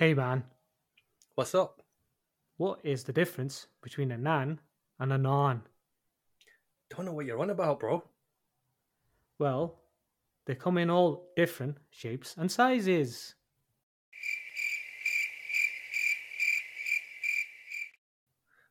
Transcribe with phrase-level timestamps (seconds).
[0.00, 0.44] Hey man,
[1.34, 1.82] What's up?
[2.56, 4.58] what is the difference between a nan
[4.98, 5.60] and a non?
[6.88, 8.02] Don't know what you're on about, bro.
[9.38, 9.78] Well,
[10.46, 13.34] they come in all different shapes and sizes.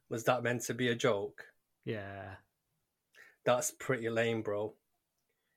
[0.09, 1.43] Was that meant to be a joke?
[1.85, 2.37] Yeah.
[3.45, 4.73] That's pretty lame, bro.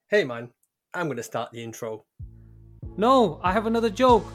[0.08, 0.50] Hey, man,
[0.92, 2.04] I'm gonna start the intro.
[2.98, 4.26] No, I have another joke.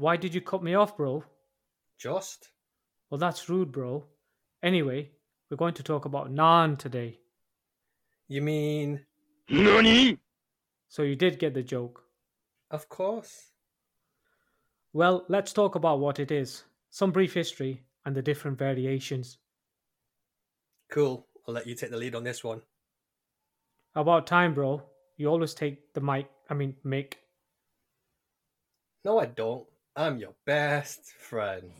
[0.00, 1.24] Why did you cut me off, bro?
[1.98, 2.52] Just?
[3.10, 4.06] Well, that's rude, bro.
[4.62, 5.10] Anyway,
[5.50, 7.18] we're going to talk about naan today.
[8.26, 9.04] You mean?
[10.88, 12.02] So you did get the joke.
[12.70, 13.50] Of course.
[14.94, 19.36] Well, let's talk about what it is, some brief history, and the different variations.
[20.90, 21.26] Cool.
[21.46, 22.62] I'll let you take the lead on this one.
[23.94, 24.82] About time, bro.
[25.18, 27.18] You always take the mic, I mean, mic.
[29.04, 29.66] No, I don't.
[29.96, 31.72] I'm your best friend.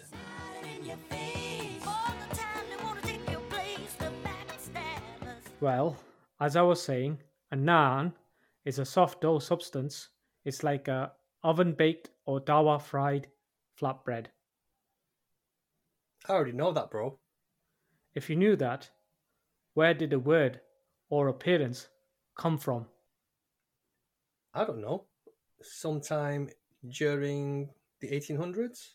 [5.61, 5.97] Well,
[6.41, 7.19] as I was saying,
[7.53, 8.13] a naan
[8.65, 10.09] is a soft dough substance.
[10.45, 11.13] It's like a
[11.45, 13.29] oven baked or tawa fried
[13.81, 14.27] flatbread.
[16.29, 17.19] I already know that, bro.
[18.15, 18.91] If you knew that,
[19.75, 20.61] where did the word
[21.11, 21.89] or appearance
[22.37, 22.87] come from?
[24.53, 25.05] I don't know.
[25.63, 26.49] Sometime
[26.89, 28.89] during the 1800s?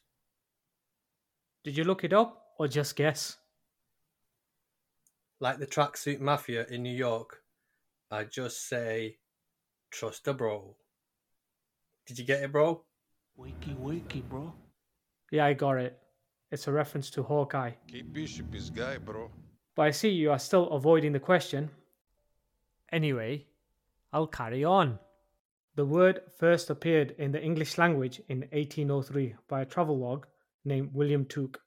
[1.64, 3.38] Did you look it up or just guess?
[5.40, 7.44] Like the tracksuit mafia in New York,
[8.12, 9.18] I just say,
[9.92, 10.76] trust a bro.
[12.06, 12.84] Did you get it, bro?
[13.40, 14.54] Wakey, wakey, bro.
[15.32, 15.98] Yeah, I got it.
[16.52, 17.72] It's a reference to Hawkeye.
[17.88, 19.32] Kate Bishop his guy, bro.
[19.76, 21.70] But I see you are still avoiding the question.
[22.92, 23.48] Anyway,
[24.14, 25.00] I'll carry on.
[25.76, 30.26] The word first appeared in the English language in 1803 by a travelogue
[30.64, 31.62] named William Tooke.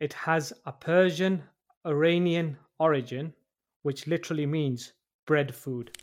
[0.00, 1.44] It has a Persian
[1.86, 3.32] Iranian origin,
[3.80, 4.92] which literally means
[5.24, 5.96] bread food.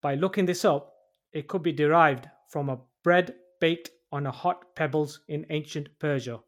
[0.00, 0.94] By looking this up,
[1.30, 6.40] it could be derived from a bread baked on a hot pebbles in ancient Persia.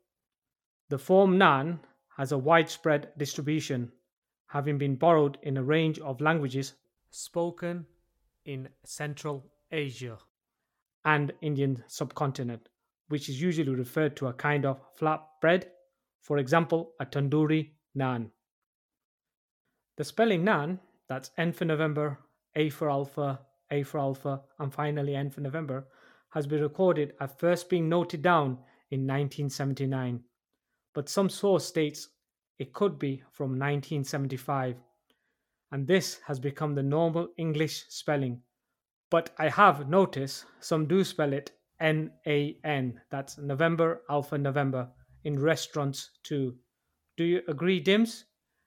[0.88, 1.80] The form nan
[2.16, 3.92] has a widespread distribution,
[4.46, 6.72] having been borrowed in a range of languages
[7.10, 7.86] spoken
[8.48, 10.16] in Central Asia
[11.04, 12.70] and Indian subcontinent,
[13.08, 15.70] which is usually referred to a kind of flat bread,
[16.22, 18.30] for example, a tandoori naan.
[19.98, 20.78] The spelling naan,
[21.08, 22.18] that's N for November,
[22.56, 25.86] A for Alpha, A for Alpha, and finally N for November,
[26.30, 28.58] has been recorded as first being noted down
[28.90, 30.20] in 1979,
[30.94, 32.08] but some source states
[32.58, 34.76] it could be from 1975
[35.72, 38.40] and this has become the normal English spelling.
[39.10, 44.88] But I have noticed some do spell it N A N, that's November Alpha November,
[45.24, 46.56] in restaurants too.
[47.16, 48.24] Do you agree, Dims?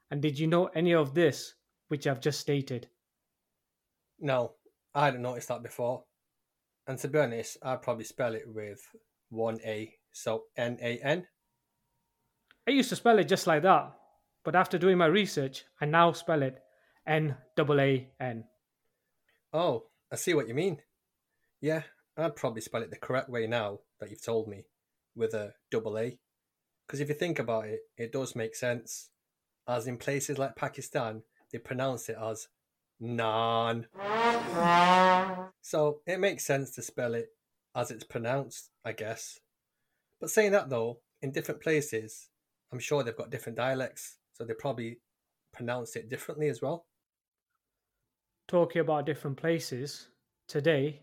[0.10, 1.54] And did you know any of this,
[1.88, 2.90] which I've just stated?
[4.20, 4.54] No,
[4.94, 6.04] I hadn't noticed that before.
[6.88, 8.80] And to be honest, I'd probably spell it with
[9.30, 11.28] one A, so N A N.
[12.68, 13.94] I used to spell it just like that,
[14.44, 16.62] but after doing my research, I now spell it
[17.12, 18.46] N A A N.
[19.52, 20.78] Oh, I see what you mean.
[21.60, 21.84] Yeah,
[22.16, 24.68] I'd probably spell it the correct way now that you've told me,
[25.14, 26.18] with a double A.
[26.88, 29.10] Because if you think about it, it does make sense.
[29.68, 32.48] As in places like Pakistan, they pronounce it as
[33.02, 33.88] naan.
[35.62, 37.28] So it makes sense to spell it
[37.76, 39.38] as it's pronounced, I guess.
[40.22, 42.30] But saying that though, in different places,
[42.72, 45.02] I'm sure they've got different dialects, so they probably
[45.52, 46.86] pronounce it differently as well.
[48.52, 50.10] Talking about different places,
[50.50, 51.00] today,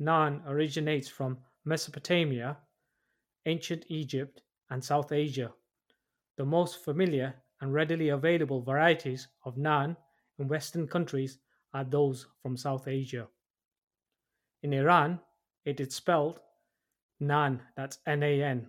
[0.00, 2.56] naan originates from Mesopotamia,
[3.46, 5.52] ancient Egypt, and South Asia.
[6.36, 9.96] The most familiar and readily available varieties of naan
[10.40, 11.38] in Western countries
[11.74, 13.28] are those from South Asia.
[14.64, 15.20] In Iran,
[15.64, 16.40] it is spelled
[17.20, 18.68] Nan, that's N A N,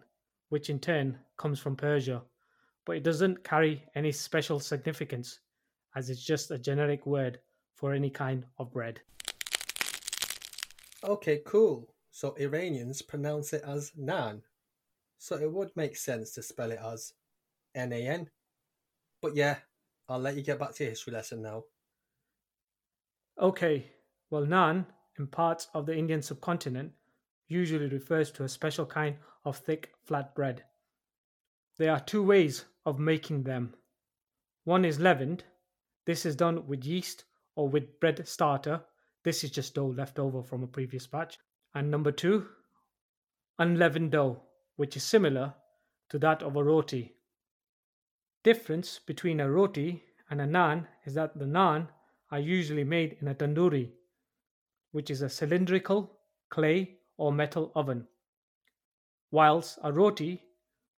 [0.49, 2.21] which in turn comes from Persia,
[2.85, 5.39] but it doesn't carry any special significance
[5.95, 7.39] as it's just a generic word
[7.75, 9.01] for any kind of bread.
[11.03, 11.93] Okay, cool.
[12.11, 14.43] So Iranians pronounce it as nan.
[15.21, 17.13] so it would make sense to spell it as
[17.75, 18.27] N A N.
[19.21, 19.57] But yeah,
[20.09, 21.65] I'll let you get back to your history lesson now.
[23.39, 23.85] Okay,
[24.31, 24.85] well, naan
[25.19, 26.93] in parts of the Indian subcontinent
[27.47, 29.15] usually refers to a special kind
[29.45, 30.63] of thick flat bread.
[31.77, 33.75] There are two ways of making them.
[34.63, 35.43] One is leavened.
[36.07, 37.25] This is done with yeast
[37.55, 38.81] or with bread starter.
[39.23, 41.37] This is just dough left over from a previous batch.
[41.73, 42.47] And number two,
[43.59, 44.41] unleavened dough,
[44.75, 45.53] which is similar
[46.09, 47.15] to that of a roti.
[48.43, 51.87] Difference between a roti and a naan is that the naan
[52.31, 53.91] are usually made in a tandoori,
[54.91, 56.17] which is a cylindrical
[56.49, 58.07] clay or metal oven,
[59.29, 60.41] whilst a roti,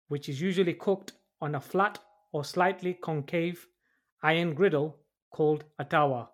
[0.08, 1.98] which is usually cooked on a flat
[2.32, 3.66] or slightly concave
[4.22, 4.96] iron griddle
[5.30, 6.28] called a tawa.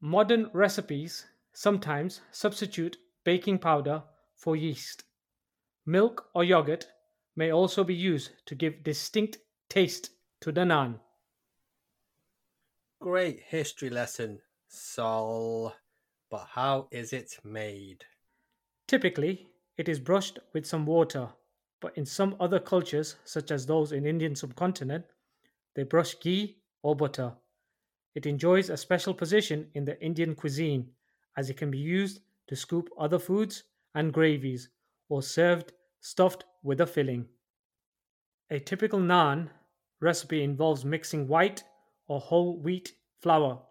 [0.00, 4.04] Modern recipes sometimes substitute baking powder
[4.34, 5.02] for yeast.
[5.84, 6.86] Milk or yogurt
[7.34, 10.10] may also be used to give distinct taste
[10.40, 11.00] to the naan.
[13.00, 15.74] Great history lesson, Sol.
[16.30, 18.04] But how is it made?
[18.86, 21.30] Typically, it is brushed with some water,
[21.80, 25.06] but in some other cultures, such as those in Indian subcontinent,
[25.74, 27.36] they brush ghee or butter.
[28.18, 30.90] It enjoys a special position in the Indian cuisine
[31.36, 33.62] as it can be used to scoop other foods
[33.94, 34.70] and gravies
[35.08, 37.28] or served stuffed with a filling.
[38.50, 39.50] A typical naan
[40.00, 41.62] recipe involves mixing white
[42.08, 43.62] or whole wheat flour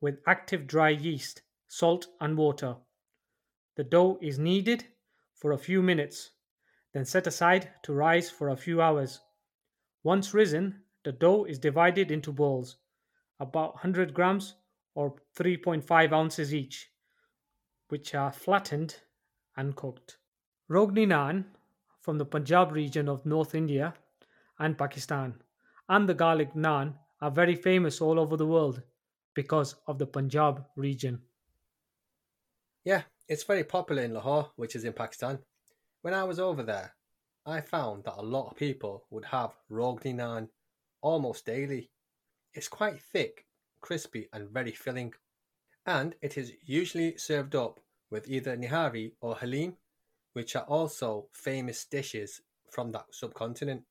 [0.00, 2.74] with active dry yeast, salt, and water.
[3.76, 4.84] The dough is kneaded
[5.36, 6.32] for a few minutes,
[6.92, 9.20] then set aside to rise for a few hours.
[10.02, 12.78] Once risen, the dough is divided into balls,
[13.42, 14.54] about 100 grams
[14.94, 16.90] or 3.5 ounces each,
[17.88, 18.96] which are flattened
[19.56, 20.16] and cooked.
[20.70, 21.44] Rogni naan
[22.00, 23.94] from the Punjab region of North India
[24.58, 25.34] and Pakistan
[25.88, 28.82] and the garlic naan are very famous all over the world
[29.34, 31.20] because of the Punjab region.
[32.84, 35.38] Yeah, it's very popular in Lahore, which is in Pakistan.
[36.02, 36.94] When I was over there,
[37.46, 40.48] I found that a lot of people would have rogni naan
[41.00, 41.90] almost daily.
[42.54, 43.46] It's quite thick,
[43.80, 45.14] crispy, and very filling.
[45.86, 49.76] And it is usually served up with either nihari or halim,
[50.34, 52.40] which are also famous dishes
[52.70, 53.82] from that subcontinent.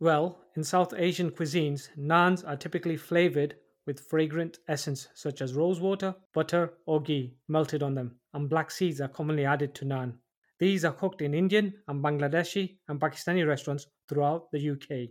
[0.00, 3.56] Well, in South Asian cuisines, naans are typically flavored
[3.86, 9.00] with fragrant essence such as rosewater, butter, or ghee melted on them, and black seeds
[9.00, 10.14] are commonly added to naan.
[10.58, 15.10] These are cooked in Indian and Bangladeshi and Pakistani restaurants throughout the UK.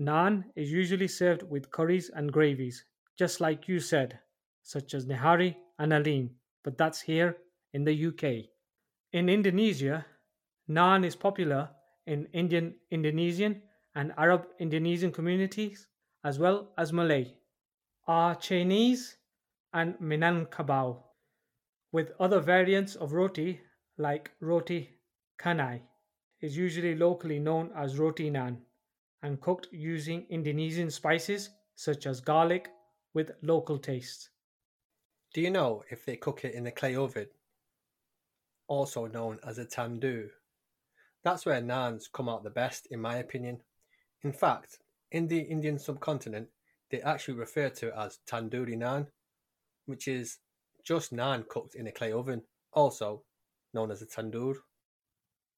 [0.00, 2.86] Naan is usually served with curries and gravies,
[3.18, 4.18] just like you said,
[4.62, 6.30] such as nihari and halim,
[6.64, 7.36] but that's here
[7.74, 8.48] in the UK.
[9.12, 10.06] In Indonesia,
[10.70, 11.68] naan is popular
[12.06, 13.60] in Indian Indonesian
[13.94, 15.86] and Arab Indonesian communities,
[16.24, 17.34] as well as Malay,
[18.06, 19.18] are Chinese,
[19.74, 21.02] and Minangkabau,
[21.92, 23.60] with other variants of roti
[23.98, 24.96] like roti
[25.38, 25.82] canai,
[26.40, 28.56] is usually locally known as roti naan
[29.22, 32.70] and cooked using Indonesian spices such as garlic
[33.14, 34.30] with local taste.
[35.34, 37.26] Do you know if they cook it in a clay oven,
[38.66, 40.28] also known as a tandoor?
[41.22, 43.60] That's where naans come out the best, in my opinion.
[44.22, 44.78] In fact,
[45.12, 46.48] in the Indian subcontinent,
[46.90, 49.06] they actually refer to it as tandoori naan,
[49.86, 50.38] which is
[50.84, 52.42] just naan cooked in a clay oven,
[52.72, 53.22] also
[53.74, 54.56] known as a tandoor.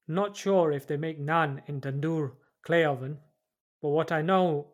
[0.07, 2.33] Not sure if they make naan in tandoor
[2.63, 3.17] clay oven,
[3.83, 4.67] but what I know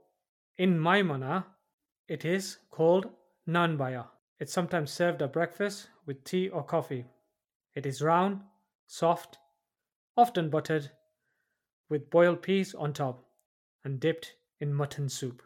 [0.56, 1.46] in Myanmar,
[2.08, 3.08] it is called
[3.48, 4.04] naan baya.
[4.38, 7.06] It's sometimes served at breakfast with tea or coffee.
[7.74, 8.42] It is round,
[8.86, 9.40] soft,
[10.16, 10.92] often buttered,
[11.90, 13.26] with boiled peas on top,
[13.84, 15.42] and dipped in mutton soup.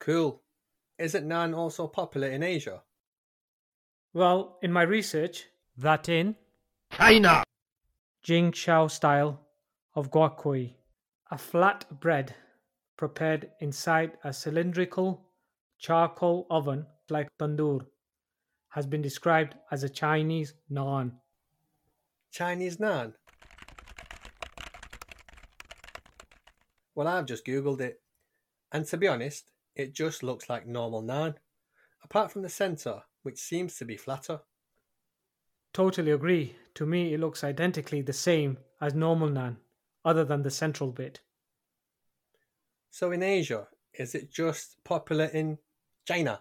[0.00, 0.40] Cool.
[0.98, 2.84] Isn't naan also popular in Asia?
[4.14, 5.44] Well, in my research,
[5.76, 6.36] that in
[6.90, 7.42] China.
[8.24, 9.40] Jingzhou style
[9.94, 10.76] of guokui,
[11.34, 12.32] a flat bread
[12.96, 15.20] prepared inside a cylindrical
[15.78, 17.84] charcoal oven like tandoor,
[18.68, 21.10] has been described as a Chinese naan.
[22.30, 23.14] Chinese naan?
[26.94, 28.00] Well, I've just googled it,
[28.70, 31.34] and to be honest, it just looks like normal naan,
[32.04, 34.38] apart from the centre, which seems to be flatter.
[35.72, 36.54] Totally agree.
[36.74, 39.56] To me, it looks identically the same as normal naan,
[40.04, 41.20] other than the central bit.
[42.90, 43.66] So in Asia,
[43.98, 45.58] is it just popular in
[46.06, 46.40] China?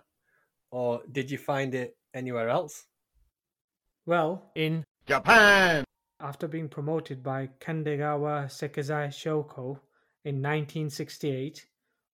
[0.72, 2.86] Or did you find it anywhere else?
[4.05, 5.84] Well, in Japan.
[6.20, 9.79] after being promoted by Kandagawa Sekizai Shoko
[10.25, 11.65] in 1968,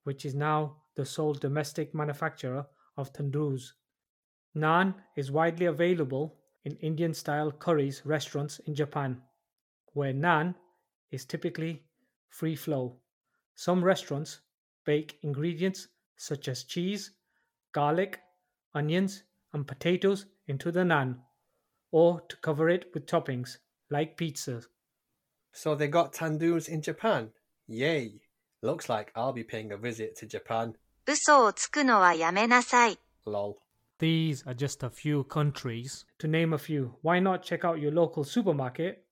[0.04, 3.72] which is now the sole domestic manufacturer of tandoors.
[4.56, 9.20] Naan is widely available in Indian style curries restaurants in Japan,
[9.92, 10.54] where naan
[11.12, 11.83] is typically
[12.29, 12.97] free flow.
[13.55, 14.39] Some restaurants
[14.85, 17.12] bake ingredients such as cheese,
[17.71, 18.19] garlic,
[18.73, 19.23] onions,
[19.53, 21.17] and potatoes into the naan,
[21.91, 23.57] or to cover it with toppings
[23.89, 24.65] like pizzas.
[25.51, 27.29] So they got tandoors in Japan.
[27.67, 28.21] Yay!
[28.62, 30.75] Looks like I'll be paying a visit to Japan.
[31.05, 32.97] 嘘をつくのはやめなさい。
[33.25, 33.57] Lol.
[34.00, 36.05] These are just a few countries.
[36.19, 39.05] To name a few, why not check out your local supermarket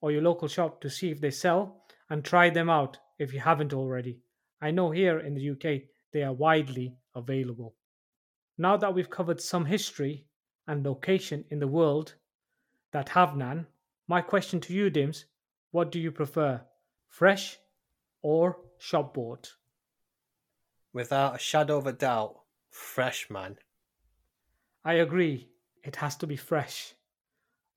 [0.00, 3.40] or your local shop to see if they sell and try them out if you
[3.40, 4.18] haven't already?
[4.60, 7.74] I know here in the UK they are widely available.
[8.58, 10.24] Now that we've covered some history
[10.66, 12.14] and location in the world
[12.92, 13.66] that have naan,
[14.08, 15.26] my question to you, Dims,
[15.72, 16.62] what do you prefer?
[17.08, 17.58] Fresh
[18.22, 19.52] or shop bought?
[20.92, 23.58] Without a shadow of a doubt, fresh man.
[24.84, 25.48] I agree,
[25.82, 26.94] it has to be fresh.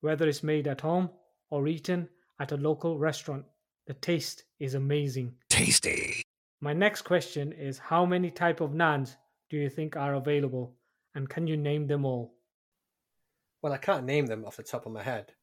[0.01, 1.09] Whether it's made at home
[1.49, 3.45] or eaten at a local restaurant,
[3.87, 5.33] the taste is amazing.
[5.49, 6.21] Tasty.
[6.61, 9.15] My next question is how many type of naans
[9.49, 10.75] do you think are available
[11.15, 12.33] and can you name them all?
[13.61, 15.33] Well, I can't name them off the top of my head.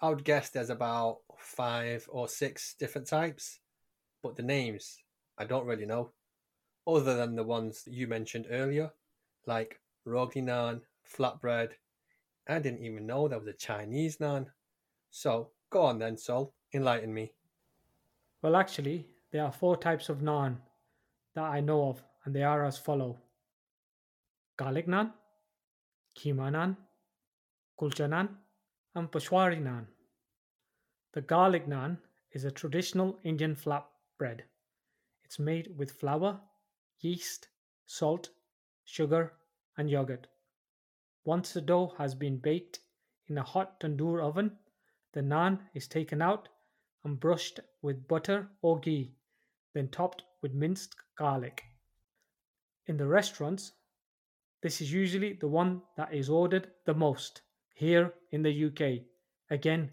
[0.00, 3.60] I would guess there's about five or six different types,
[4.22, 4.98] but the names
[5.38, 6.12] I don't really know,
[6.86, 8.90] other than the ones that you mentioned earlier,
[9.46, 10.80] like roti naan,
[11.16, 11.72] flatbread.
[12.48, 14.46] I didn't even know there was a Chinese naan.
[15.16, 17.32] So go on then, Sol, enlighten me.
[18.42, 20.56] Well, actually, there are four types of naan
[21.34, 23.16] that I know of, and they are as follow
[24.58, 25.12] garlic naan,
[26.18, 26.76] keema naan,
[27.80, 28.28] kulcha naan,
[28.94, 29.86] and peshwari naan.
[31.14, 31.96] The garlic naan
[32.32, 33.86] is a traditional Indian flat
[34.18, 34.44] bread.
[35.24, 36.38] It's made with flour,
[37.00, 37.48] yeast,
[37.86, 38.28] salt,
[38.84, 39.32] sugar,
[39.78, 40.26] and yogurt.
[41.24, 42.80] Once the dough has been baked
[43.28, 44.58] in a hot tandoor oven,
[45.16, 46.46] the naan is taken out
[47.02, 49.14] and brushed with butter or ghee,
[49.72, 51.64] then topped with minced garlic.
[52.84, 53.72] In the restaurants,
[54.60, 57.40] this is usually the one that is ordered the most
[57.72, 59.06] here in the UK.
[59.48, 59.90] Again,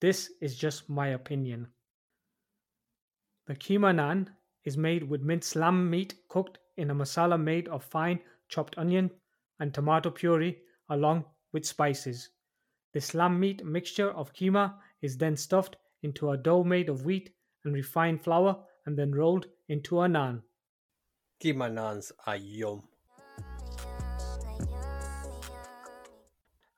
[0.00, 1.68] this is just my opinion.
[3.46, 4.26] The keema naan
[4.64, 9.12] is made with minced lamb meat cooked in a masala made of fine chopped onion
[9.60, 12.30] and tomato puree along with spices.
[12.94, 15.74] This lamb meat mixture of keema is then stuffed
[16.04, 17.34] into a dough made of wheat
[17.64, 20.42] and refined flour and then rolled into a naan.
[21.42, 22.84] Keema naans are yum.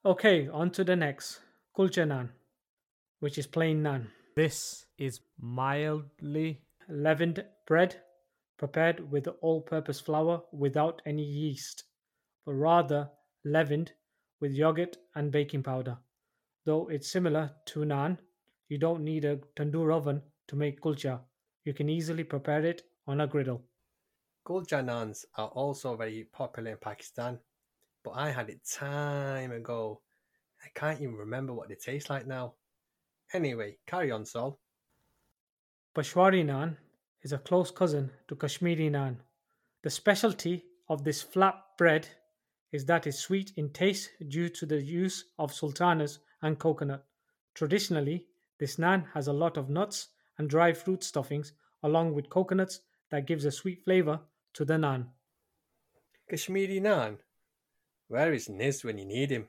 [0.06, 1.40] Okay, on to the next.
[1.76, 2.30] Kulcha naan,
[3.20, 4.06] which is plain naan.
[4.37, 8.00] This is mildly leavened bread
[8.56, 11.85] prepared with all purpose flour without any yeast,
[12.46, 13.11] but rather
[13.44, 13.92] leavened
[14.40, 15.99] with yogurt and baking powder.
[16.66, 18.18] Though it's similar to naan,
[18.68, 21.20] you don't need a tandoor oven to make kulcha.
[21.64, 23.62] You can easily prepare it on a griddle.
[24.44, 27.38] Kulcha naans are also very popular in Pakistan,
[28.02, 30.00] but I had it time ago.
[30.64, 32.54] I can't even remember what they taste like now.
[33.32, 34.58] Anyway, carry on, Sol.
[35.94, 36.76] Peshwari naan
[37.23, 39.18] is a close cousin to Kashmiri naan.
[39.85, 42.08] The specialty of this flat bread
[42.73, 47.04] is that it's sweet in taste due to the use of sultanas and coconut.
[47.54, 48.26] Traditionally,
[48.58, 53.26] this naan has a lot of nuts and dry fruit stuffings along with coconuts that
[53.26, 54.20] gives a sweet flavor
[54.54, 55.06] to the naan.
[56.30, 57.18] Kashmiri naan.
[58.08, 59.44] Where is Niz when you need him?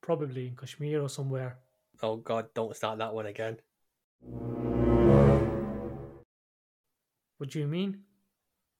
[0.00, 1.58] Probably in Kashmir or somewhere.
[2.02, 3.58] Oh god, don't start that one again.
[7.38, 8.02] What do you mean?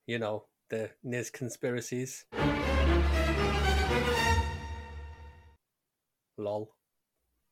[0.07, 2.25] You know, the Niz conspiracies.
[6.38, 6.75] Lol.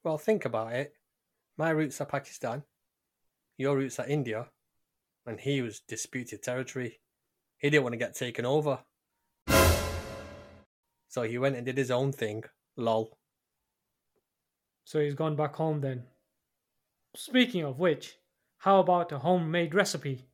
[0.02, 0.94] Well, think about it.
[1.58, 2.62] My roots are Pakistan.
[3.58, 4.46] Your roots are India.
[5.26, 7.00] And he was disputed territory.
[7.58, 8.78] He didn't want to get taken over.
[11.08, 12.44] So he went and did his own thing.
[12.78, 13.18] Lol.
[14.86, 16.04] So he's gone back home then.
[17.14, 18.16] Speaking of which,
[18.56, 20.24] how about a homemade recipe?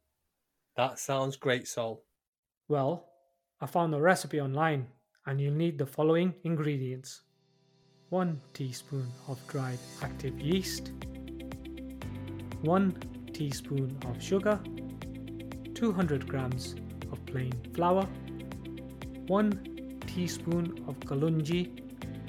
[0.77, 2.06] That sounds great, Sol.
[2.69, 3.07] Well,
[3.61, 4.89] I found a recipe online
[5.25, 7.23] and you'll need the following ingredients
[8.09, 10.91] 1 teaspoon of dried active yeast,
[12.63, 14.59] 1 teaspoon of sugar,
[15.75, 16.75] 200 grams
[17.13, 18.05] of plain flour,
[19.29, 21.71] 1 teaspoon of kalunji,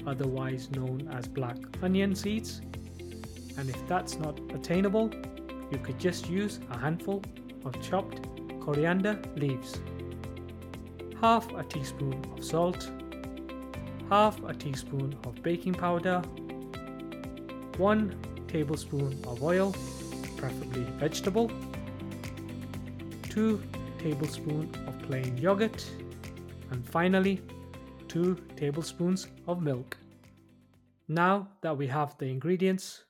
[0.06, 2.60] otherwise known as black onion seeds.
[3.56, 5.10] And if that's not attainable,
[5.72, 7.24] you could just use a handful
[7.64, 8.20] of chopped
[8.60, 9.80] coriander leaves.
[11.20, 12.90] Half a teaspoon of salt,
[14.08, 16.20] half a teaspoon of baking powder,
[17.76, 19.74] 1 tablespoon of oil,
[20.36, 21.50] preferably vegetable,
[23.30, 23.60] 2
[23.98, 25.84] tablespoons of plain yogurt,
[26.70, 27.42] and finally
[28.06, 29.98] 2 tablespoons of milk.
[31.08, 33.04] Now that we have the ingredients,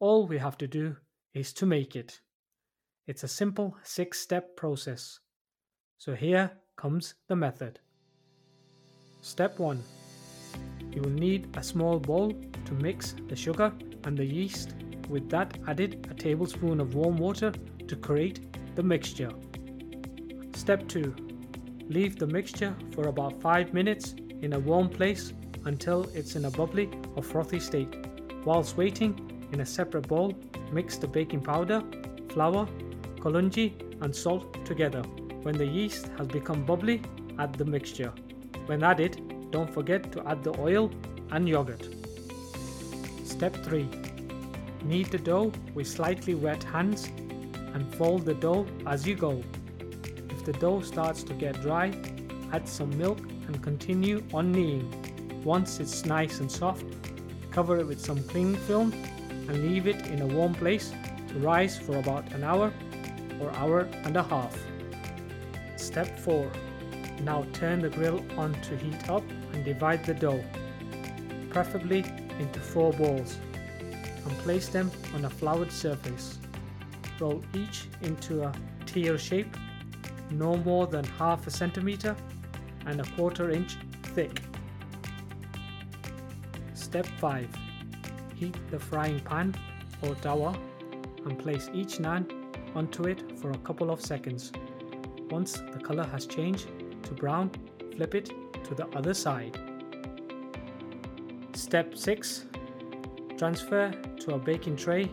[0.00, 0.96] all we have to do
[1.34, 2.20] is to make it.
[3.06, 5.20] It's a simple six step process.
[5.98, 7.80] So here comes the method.
[9.20, 9.82] Step 1
[10.92, 12.32] You will need a small bowl
[12.66, 13.72] to mix the sugar
[14.04, 14.74] and the yeast.
[15.08, 17.52] With that, added a tablespoon of warm water
[17.86, 18.40] to create
[18.74, 19.30] the mixture.
[20.54, 21.14] Step 2
[21.88, 25.32] Leave the mixture for about 5 minutes in a warm place
[25.64, 27.94] until it's in a bubbly or frothy state.
[28.44, 30.34] Whilst waiting, in a separate bowl,
[30.72, 31.82] mix the baking powder,
[32.30, 32.66] flour,
[33.20, 35.02] kalunji, and salt together.
[35.44, 37.02] When the yeast has become bubbly,
[37.38, 38.14] add the mixture.
[38.64, 40.90] When added, don't forget to add the oil
[41.32, 41.86] and yogurt.
[43.26, 43.86] Step 3
[44.84, 47.10] Knead the dough with slightly wet hands
[47.74, 49.44] and fold the dough as you go.
[50.30, 51.92] If the dough starts to get dry,
[52.54, 55.42] add some milk and continue on kneading.
[55.44, 56.86] Once it's nice and soft,
[57.50, 58.94] cover it with some cling film
[59.30, 60.90] and leave it in a warm place
[61.28, 62.72] to rise for about an hour
[63.42, 64.56] or hour and a half.
[65.94, 66.50] Step 4.
[67.22, 69.22] Now turn the grill on to heat up
[69.52, 70.42] and divide the dough,
[71.50, 72.04] preferably
[72.40, 73.38] into four balls,
[74.24, 76.40] and place them on a floured surface.
[77.20, 78.52] Roll each into a
[78.86, 79.56] teal shape,
[80.32, 82.16] no more than half a centimeter
[82.86, 83.76] and a quarter inch
[84.16, 84.42] thick.
[86.74, 87.48] Step 5.
[88.34, 89.54] Heat the frying pan
[90.02, 90.58] or tawa
[91.24, 92.26] and place each naan
[92.74, 94.50] onto it for a couple of seconds.
[95.34, 96.68] Once the color has changed
[97.02, 97.50] to brown,
[97.96, 98.30] flip it
[98.62, 99.58] to the other side.
[101.54, 102.44] Step 6.
[103.36, 105.10] Transfer to a baking tray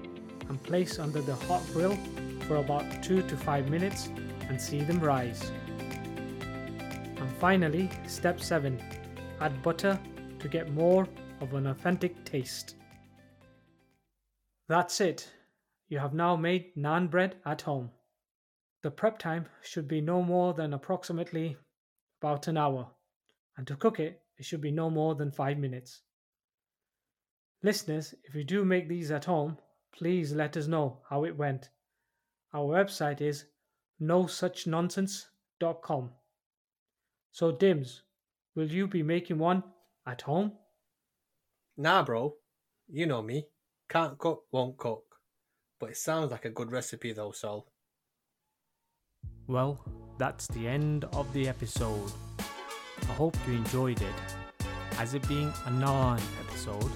[0.47, 1.97] and place under the hot grill
[2.41, 4.09] for about 2 to 5 minutes
[4.47, 5.51] and see them rise.
[7.17, 8.79] And finally, step 7.
[9.39, 9.99] Add butter
[10.37, 11.07] to get more
[11.39, 12.75] of an authentic taste.
[14.67, 15.27] That's it.
[15.89, 17.89] You have now made naan bread at home.
[18.83, 21.57] The prep time should be no more than approximately
[22.19, 22.89] about an hour,
[23.57, 26.01] and to cook it, it should be no more than 5 minutes.
[27.63, 29.57] Listeners, if you do make these at home,
[29.93, 31.69] please let us know how it went.
[32.53, 33.45] Our website is
[34.01, 36.11] nosuchnonsense.com.
[37.31, 38.01] So, Dims,
[38.55, 39.63] will you be making one
[40.07, 40.53] at home?
[41.77, 42.35] Nah, bro.
[42.87, 43.45] You know me.
[43.89, 45.03] Can't cook, won't cook.
[45.79, 47.67] But it sounds like a good recipe though, Sol.
[49.51, 49.77] Well,
[50.17, 52.09] that's the end of the episode.
[53.01, 54.65] I hope you enjoyed it.
[54.97, 56.89] As it being a non episode,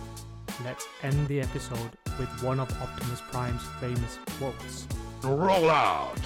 [0.64, 4.88] let's end the episode with one of Optimus Prime's famous quotes.
[5.22, 6.18] Roll out!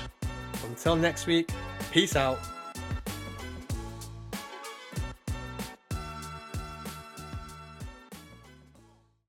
[0.68, 1.50] Until next week,
[1.92, 2.38] peace out.